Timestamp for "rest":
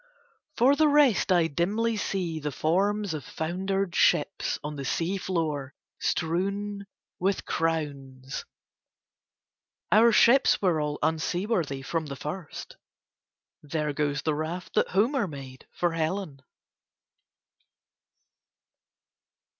0.87-1.31